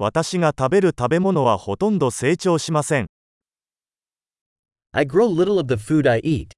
[0.00, 3.08] 私が食べる食べ物はほとんど成長しません。
[4.92, 6.52] I grow little of the food I eat.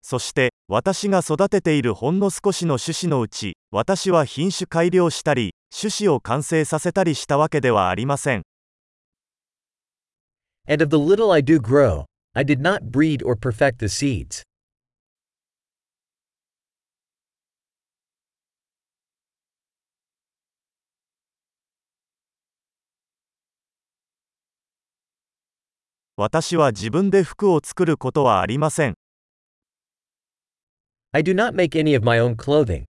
[0.00, 8.42] そして、私が育てているほんの少しの種子のうち、私は品種改良したり、種子を完成させたりしたわけではありません。
[10.66, 14.47] And of the little I do grow, I did not breed or perfect the seeds.
[26.20, 28.94] 私は自分で服を作ることはありません。
[31.12, 32.86] I do not make any of my own clothing.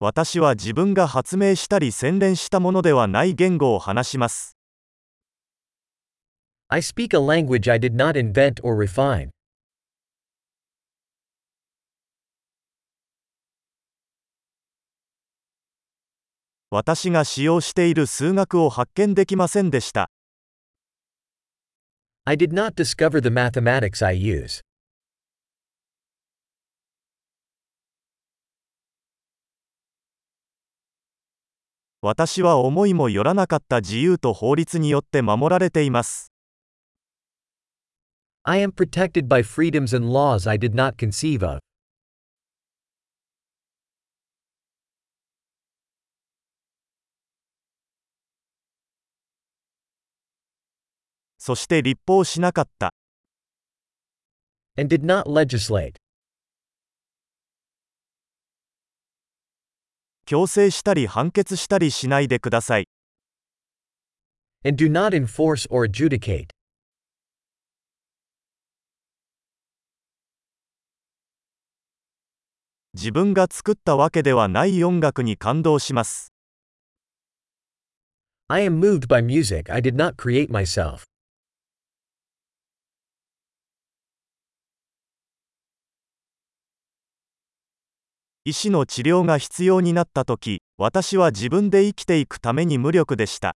[0.00, 4.58] 私は自分が発明したり洗練したものではない言語を話します。
[6.68, 9.30] I speak a language I did not invent or refine.
[16.74, 20.10] 私が使用している数学を発見できませんでした。
[22.24, 24.62] I did not discover the mathematics I use.
[32.00, 36.32] 私は思いもよらなかった自由と法律によって守られています。
[38.44, 41.58] I am protected by freedoms and laws I did not conceive of.
[51.44, 52.94] そして立法しなかった。
[54.78, 55.96] and did not legislate.
[60.24, 62.88] 強制したり判決したりしないでください。
[64.64, 66.50] and do not enforce or adjudicate.
[72.94, 76.32] 自分が作ったわけではない音楽に感動します。
[78.46, 81.11] I am moved by music I did not create myself.
[88.44, 93.54] 医師の治療が必要になったとき、私は自分で生きていくために無力でした。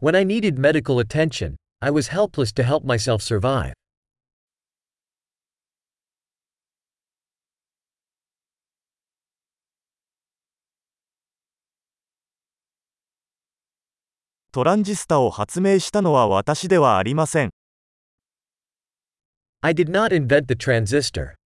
[0.00, 3.72] When I needed medical attention, I was helpless to help myself survive.
[14.52, 17.50] トランジスタを発明したのは私ではありません。
[19.60, 21.39] I did not invent the transistor.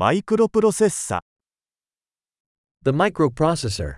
[0.00, 1.24] マイクロプロセッサ、
[2.84, 3.96] The microprocessor.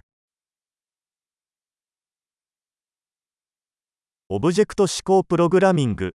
[4.30, 6.12] オブジェクト指向プログラミング、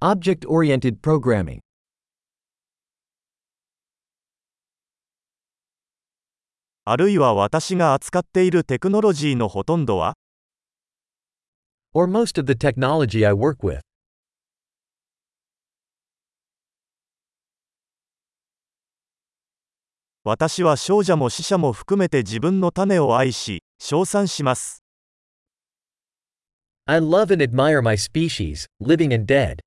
[0.00, 1.58] Object oriented programming.
[6.86, 10.14] あるいは私が扱っているテクノロジーのほとんどは
[11.92, 13.83] Or most of the technology I work with.
[20.26, 24.82] 私は少女も死者も含めて自分の種を愛し、称賛します。
[26.86, 29.58] I love and admire my species, living and dead.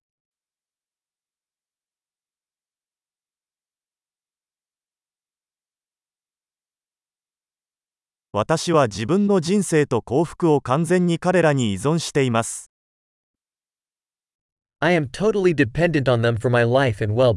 [8.34, 12.72] 私は自分の人生と幸福を完全に彼らに依存しています。
[14.80, 17.36] I am totally dependent on them for my life and well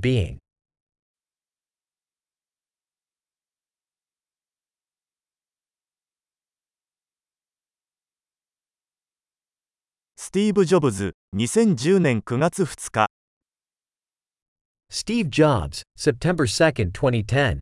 [10.25, 13.07] スティーブ・ジョブズ、2010年9月2日。
[14.91, 17.59] Steve Jobs, September 2, 2010.